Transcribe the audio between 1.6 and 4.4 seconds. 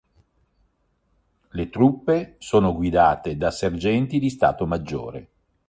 truppe sono guidate da sergenti di